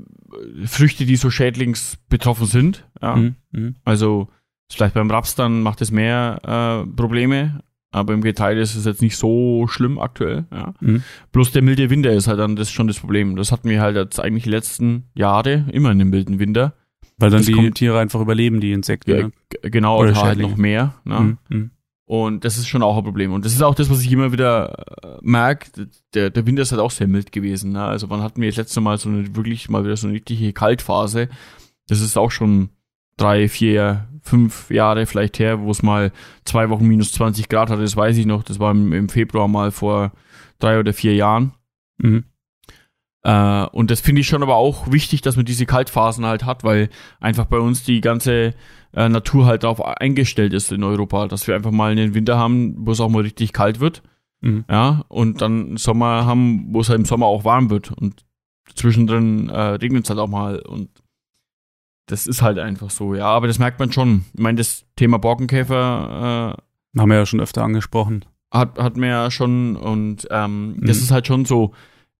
[0.66, 2.86] Früchte, die so schädlingsbetroffen sind.
[3.00, 3.16] Ja.
[3.16, 3.76] Mhm, mhm.
[3.84, 4.28] Also
[4.72, 7.60] vielleicht beim Raps dann macht es mehr äh, Probleme,
[7.92, 10.46] aber im Getreide ist es jetzt nicht so schlimm aktuell.
[10.52, 10.74] Ja.
[10.80, 11.02] Mhm.
[11.32, 13.36] Bloß der milde Winter ist halt dann das schon das Problem.
[13.36, 16.74] Das hatten wir halt jetzt eigentlich die letzten Jahre immer in dem milden Winter.
[17.18, 19.10] Weil dann Das die kommt- Tiere einfach überleben, die Insekten.
[19.12, 19.32] Ja, ne?
[19.70, 20.94] genau, Oder halt noch mehr.
[21.04, 21.20] Ne?
[21.20, 21.70] Mhm, mhm.
[22.06, 23.32] Und das ist schon auch ein Problem.
[23.32, 25.88] Und das ist auch das, was ich immer wieder äh, merke.
[26.14, 27.72] Der, der Winter ist halt auch sehr mild gewesen.
[27.72, 27.82] Ne?
[27.84, 30.52] Also wann hatten wir das letzte Mal so eine wirklich mal wieder so eine richtige
[30.52, 31.28] Kaltphase?
[31.86, 32.70] Das ist auch schon
[33.16, 36.12] drei, vier, fünf Jahre vielleicht her, wo es mal
[36.44, 37.82] zwei Wochen minus 20 Grad hatte.
[37.82, 38.42] Das weiß ich noch.
[38.42, 40.12] Das war im, Februar mal vor
[40.58, 41.52] drei oder vier Jahren.
[41.98, 42.24] Mhm.
[43.22, 46.64] Äh, und das finde ich schon aber auch wichtig, dass man diese Kaltphasen halt hat,
[46.64, 48.54] weil einfach bei uns die ganze
[48.94, 52.74] äh, Natur halt darauf eingestellt ist in Europa, dass wir einfach mal einen Winter haben,
[52.86, 54.02] wo es auch mal richtig kalt wird,
[54.44, 54.66] Mhm.
[54.68, 58.26] ja, und dann einen Sommer haben, wo es halt im Sommer auch warm wird und
[58.74, 60.90] zwischendrin äh, regnet es halt auch mal und
[62.06, 64.24] das ist halt einfach so, ja, aber das merkt man schon.
[64.34, 66.56] Ich meine, das Thema Borkenkäfer
[66.94, 68.24] äh, Haben wir ja schon öfter angesprochen.
[68.52, 71.02] hat, hat mir ja schon und ähm, das Mhm.
[71.04, 71.72] ist halt schon so.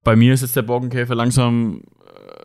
[0.02, 1.82] Bei mir ist jetzt der Borkenkäfer langsam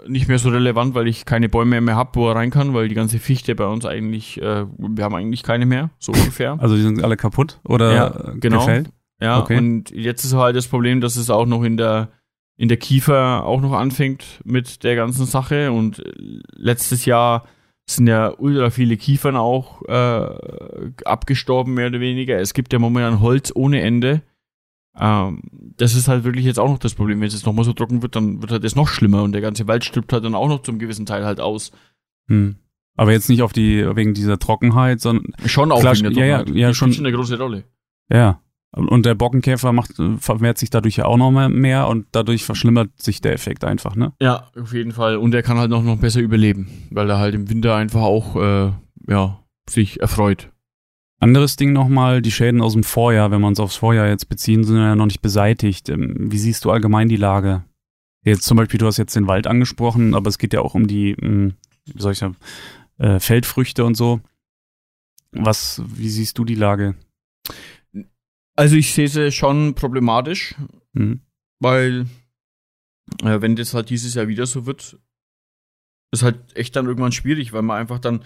[0.05, 2.73] äh, nicht mehr so relevant, weil ich keine Bäume mehr habe, wo er rein kann,
[2.73, 6.57] weil die ganze Fichte bei uns eigentlich, äh, wir haben eigentlich keine mehr, so ungefähr.
[6.59, 8.59] Also die sind alle kaputt oder Ja, genau.
[8.59, 8.89] gefällt?
[9.21, 9.57] Ja, Okay.
[9.57, 12.09] und jetzt ist halt das Problem, dass es auch noch in der
[12.59, 16.03] in der Kiefer auch noch anfängt mit der ganzen Sache und
[16.53, 17.47] letztes Jahr
[17.89, 22.37] sind ja ultra viele Kiefern auch äh, abgestorben, mehr oder weniger.
[22.37, 24.23] Es gibt ja momentan Holz ohne Ende.
[24.99, 25.41] Ähm,
[25.77, 27.21] das ist halt wirklich jetzt auch noch das Problem.
[27.21, 29.41] Wenn es jetzt nochmal so trocken wird, dann wird halt das noch schlimmer und der
[29.41, 31.71] ganze Wald stirbt halt dann auch noch zum gewissen Teil halt aus.
[32.27, 32.57] Hm.
[32.97, 36.25] Aber jetzt nicht auf die, wegen dieser Trockenheit, sondern Schon auch Klar, wegen der ja,
[36.25, 36.59] ja, Trockenheit.
[36.59, 36.89] ja, schon.
[36.89, 37.63] spielt schon eine große Rolle.
[38.11, 38.41] ja.
[38.71, 42.45] Und der Borkenkäfer macht, äh, vermehrt sich dadurch ja auch noch mehr, mehr und dadurch
[42.45, 44.13] verschlimmert sich der Effekt einfach, ne?
[44.21, 45.17] Ja, auf jeden Fall.
[45.17, 48.35] Und er kann halt noch, noch besser überleben, weil er halt im Winter einfach auch,
[48.35, 48.71] äh,
[49.07, 50.51] ja, sich erfreut.
[51.19, 54.63] Anderes Ding nochmal, die Schäden aus dem Vorjahr, wenn wir uns aufs Vorjahr jetzt beziehen,
[54.63, 55.89] sind ja noch nicht beseitigt.
[55.89, 57.63] Ähm, Wie siehst du allgemein die Lage?
[58.23, 60.87] Jetzt zum Beispiel, du hast jetzt den Wald angesprochen, aber es geht ja auch um
[60.87, 61.53] die, mh,
[61.85, 62.37] wie soll ich sagen,
[62.99, 64.21] äh, Feldfrüchte und so.
[65.31, 66.95] Was, wie siehst du die Lage?
[68.59, 70.55] Also ich sehe sie schon problematisch,
[70.93, 71.21] Hm?
[71.59, 72.07] weil
[73.23, 74.99] äh, wenn das halt dieses Jahr wieder so wird,
[76.11, 78.23] ist halt echt dann irgendwann schwierig, weil man einfach dann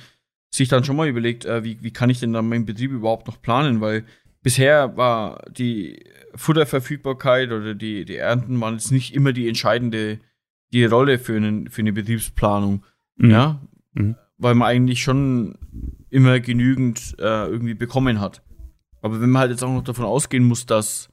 [0.53, 3.27] sich dann schon mal überlegt, äh, wie, wie kann ich denn dann meinen Betrieb überhaupt
[3.27, 4.05] noch planen, weil
[4.41, 6.03] bisher war die
[6.35, 10.19] Futterverfügbarkeit oder die, die Ernten waren jetzt nicht immer die entscheidende
[10.71, 12.83] die Rolle für, einen, für eine Betriebsplanung.
[13.17, 13.29] Mhm.
[13.29, 13.61] Ja,
[13.95, 14.15] Mhm.
[14.39, 15.55] weil man eigentlich schon
[16.09, 18.41] immer genügend äh, irgendwie bekommen hat.
[19.03, 21.09] Aber wenn man halt jetzt auch noch davon ausgehen muss, dass,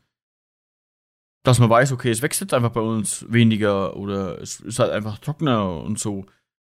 [1.42, 4.92] dass man weiß, okay, es wächst jetzt einfach bei uns weniger oder es ist halt
[4.92, 6.24] einfach trockener und so,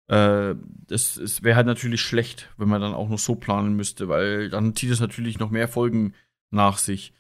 [0.09, 0.57] äh,
[0.89, 4.51] das, es wäre halt natürlich schlecht, wenn man dann auch noch so planen müsste, weil
[4.51, 6.15] dann zieht es natürlich noch mehr Folgen
[6.51, 7.15] nach sich.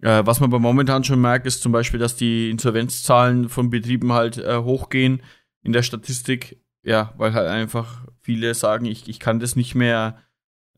[0.00, 4.12] Äh, was man aber momentan schon merkt, ist zum Beispiel, dass die Insolvenzzahlen von Betrieben
[4.12, 5.22] halt äh, hochgehen
[5.62, 6.58] in der Statistik.
[6.82, 10.22] Ja, weil halt einfach viele sagen, ich, ich kann das nicht mehr,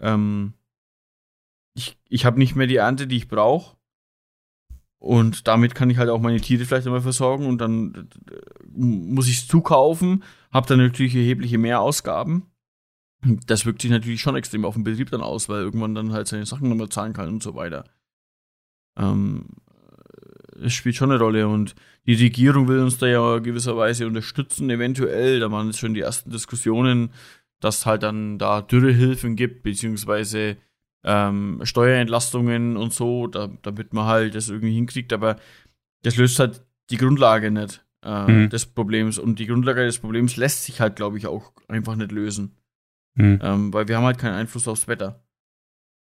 [0.01, 0.55] ähm,
[1.79, 3.77] ich, ich habe nicht mehr die Ernte, die ich brauche.
[4.99, 8.35] Und damit kann ich halt auch meine Tiere vielleicht einmal versorgen und dann äh,
[8.75, 12.43] muss ich es zukaufen, habe dann natürlich erhebliche Mehrausgaben.
[13.47, 16.27] Das wirkt sich natürlich schon extrem auf den Betrieb dann aus, weil irgendwann dann halt
[16.27, 17.85] seine Sachen nochmal zahlen kann und so weiter.
[18.97, 19.47] Ähm,
[20.61, 25.39] es spielt schon eine Rolle und die Regierung will uns da ja gewisserweise unterstützen, eventuell.
[25.39, 27.11] Da waren jetzt schon die ersten Diskussionen,
[27.61, 30.57] dass halt dann da Dürrehilfen gibt, beziehungsweise
[31.05, 35.37] ähm, Steuerentlastungen und so, da, damit man halt das irgendwie hinkriegt, aber
[36.03, 38.51] das löst halt die Grundlage nicht äh, mhm.
[38.51, 42.13] des Problems und die Grundlage des Problems lässt sich halt, glaube ich, auch einfach nicht
[42.13, 42.57] lösen.
[43.15, 43.41] Mhm.
[43.43, 45.25] Ähm, weil wir haben halt keinen Einfluss aufs Wetter.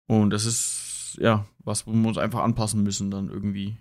[0.08, 3.78] Und das ist, ja, was wo wir uns einfach anpassen müssen dann irgendwie.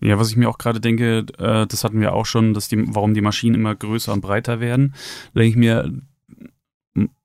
[0.00, 2.82] Ja, was ich mir auch gerade denke, äh, das hatten wir auch schon, dass die,
[2.94, 4.94] warum die Maschinen immer größer und breiter werden.
[5.34, 5.92] Denke ich mir,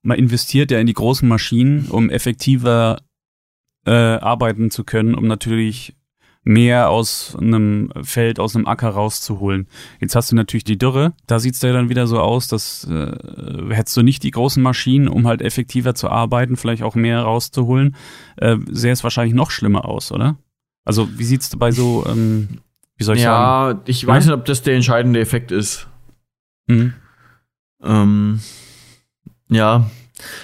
[0.01, 2.97] man investiert ja in die großen Maschinen, um effektiver
[3.87, 5.95] äh, arbeiten zu können, um natürlich
[6.43, 9.67] mehr aus einem Feld, aus einem Acker rauszuholen.
[9.99, 11.13] Jetzt hast du natürlich die Dürre.
[11.25, 13.11] Da sieht es ja dann wieder so aus, dass äh,
[13.69, 17.95] hättest du nicht die großen Maschinen, um halt effektiver zu arbeiten, vielleicht auch mehr rauszuholen,
[18.37, 20.37] äh, sähe es wahrscheinlich noch schlimmer aus, oder?
[20.85, 22.59] Also wie sieht's bei so, ähm,
[22.95, 23.79] wie soll ich ja, sagen?
[23.79, 24.31] Ja, ich weiß ja?
[24.31, 25.87] nicht, ob das der entscheidende Effekt ist.
[26.67, 26.93] Mhm.
[27.83, 28.39] Ähm,
[29.49, 29.89] ja,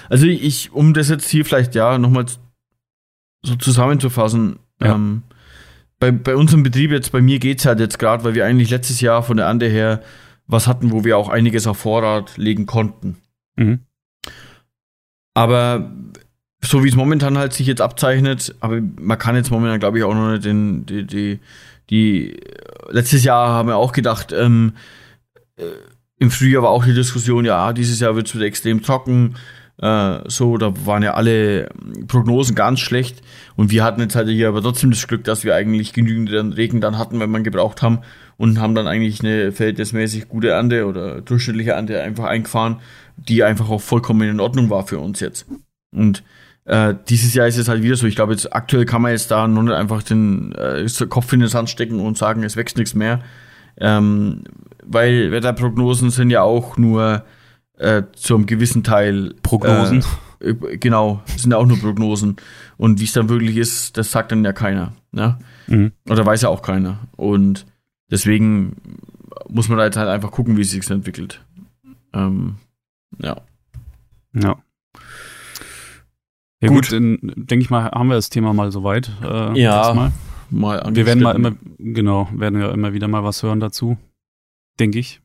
[0.08, 2.26] also ich, um das jetzt hier vielleicht ja nochmal
[3.44, 4.94] so zusammenzufassen, ja.
[4.94, 5.22] ähm,
[6.00, 8.70] bei, bei unserem Betrieb jetzt, bei mir geht es halt jetzt gerade, weil wir eigentlich
[8.70, 10.02] letztes Jahr von der Ande her
[10.46, 13.16] was hatten, wo wir auch einiges auf Vorrat legen konnten.
[13.56, 13.80] Mhm.
[15.34, 15.92] Aber
[16.62, 20.04] so wie es momentan halt sich jetzt abzeichnet, aber man kann jetzt momentan, glaube ich,
[20.04, 21.40] auch noch nicht den, die, die,
[21.90, 22.40] die,
[22.88, 24.72] letztes Jahr haben wir auch gedacht, ähm,
[25.56, 25.64] äh,
[26.18, 29.34] im Frühjahr war auch die Diskussion, ja, dieses Jahr wird es wieder extrem trocken,
[29.78, 31.68] äh, so, da waren ja alle
[32.06, 33.22] Prognosen ganz schlecht.
[33.56, 36.80] Und wir hatten jetzt halt hier aber trotzdem das Glück, dass wir eigentlich genügend Regen
[36.80, 38.00] dann hatten, wenn man gebraucht haben.
[38.36, 42.80] Und haben dann eigentlich eine verhältnismäßig gute Ernte oder durchschnittliche Ernte einfach eingefahren,
[43.16, 45.46] die einfach auch vollkommen in Ordnung war für uns jetzt.
[45.94, 46.24] Und
[46.64, 48.06] äh, dieses Jahr ist es halt wieder so.
[48.06, 51.40] Ich glaube, jetzt aktuell kann man jetzt da nur nicht einfach den äh, Kopf in
[51.40, 53.20] den Sand stecken und sagen, es wächst nichts mehr.
[53.76, 54.44] Ähm,
[54.84, 57.24] weil Wetterprognosen sind ja auch nur
[57.78, 60.04] äh, zum gewissen Teil Prognosen.
[60.40, 62.36] Äh, genau, sind ja auch nur Prognosen.
[62.76, 64.92] Und wie es dann wirklich ist, das sagt dann ja keiner.
[65.12, 65.38] Ne?
[65.66, 65.92] Mhm.
[66.08, 66.98] Oder weiß ja auch keiner.
[67.16, 67.66] Und
[68.10, 68.76] deswegen
[69.48, 71.44] muss man da jetzt halt einfach gucken, wie es sich entwickelt.
[72.12, 72.56] Ähm,
[73.18, 73.36] ja.
[74.32, 74.56] Ja.
[76.60, 79.10] Ja gut, gut denke ich mal, haben wir das Thema mal soweit.
[79.22, 80.12] Äh, ja, mal.
[80.50, 83.98] mal wir werden mal immer, genau, werden ja immer wieder mal was hören dazu,
[84.78, 85.20] denke ich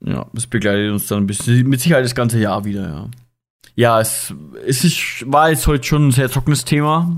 [0.00, 3.08] ja, es begleitet uns dann ein bisschen, mit Sicherheit das ganze Jahr wieder, ja.
[3.76, 4.32] Ja, es,
[4.66, 7.10] es ist, war jetzt heute schon ein sehr trockenes Thema.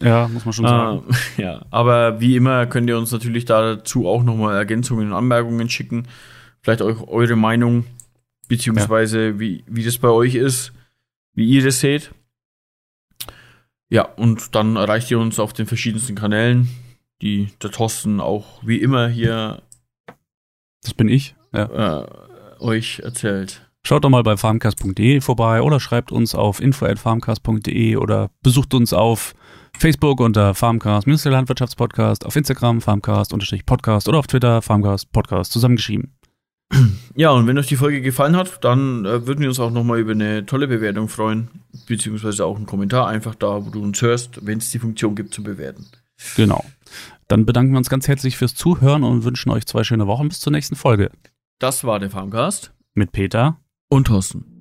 [0.00, 1.02] Ja, muss man schon sagen.
[1.36, 5.68] Äh, ja, aber wie immer könnt ihr uns natürlich dazu auch nochmal Ergänzungen und Anmerkungen
[5.68, 6.08] schicken.
[6.62, 7.84] Vielleicht auch eure Meinung,
[8.48, 9.38] beziehungsweise ja.
[9.38, 10.72] wie, wie das bei euch ist,
[11.34, 12.10] wie ihr das seht.
[13.90, 16.68] Ja, und dann erreicht ihr uns auf den verschiedensten Kanälen,
[17.20, 19.60] die der Thorsten auch wie immer hier.
[20.82, 22.02] Das bin ich ja.
[22.02, 22.06] äh,
[22.60, 23.62] euch erzählt.
[23.84, 29.34] Schaut doch mal bei farmcast.de vorbei oder schreibt uns auf info@farmcast.de oder besucht uns auf
[29.76, 36.14] Facebook unter Farmcast, Landwirtschaftspodcast, auf Instagram Farmcast-Podcast oder auf Twitter Farmcast Podcast zusammengeschrieben.
[37.14, 39.98] Ja, und wenn euch die Folge gefallen hat, dann äh, würden wir uns auch nochmal
[39.98, 41.48] über eine tolle Bewertung freuen,
[41.86, 45.34] beziehungsweise auch einen Kommentar einfach da, wo du uns hörst, wenn es die Funktion gibt
[45.34, 45.86] zu bewerten.
[46.36, 46.64] Genau.
[47.28, 50.40] Dann bedanken wir uns ganz herzlich fürs Zuhören und wünschen euch zwei schöne Wochen bis
[50.40, 51.10] zur nächsten Folge.
[51.58, 52.72] Das war der Farmcast.
[52.94, 54.51] Mit Peter und Thorsten.